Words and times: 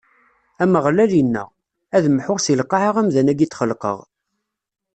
Ameɣlal 0.63 1.11
inna: 1.21 1.45
Ad 1.95 2.05
mḥuɣ 2.09 2.37
si 2.41 2.53
lqaɛa 2.59 2.89
amdan-agi 3.01 3.43
i 3.45 3.49
d-xelqeɣ. 3.51 3.99